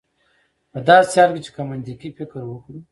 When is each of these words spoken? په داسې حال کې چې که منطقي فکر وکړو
په 0.71 0.79
داسې 0.87 1.15
حال 1.19 1.29
کې 1.35 1.41
چې 1.45 1.51
که 1.55 1.61
منطقي 1.69 2.09
فکر 2.17 2.41
وکړو 2.47 2.79